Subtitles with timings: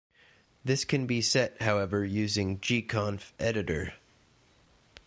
[0.65, 3.93] This can be set however using gconf-editor.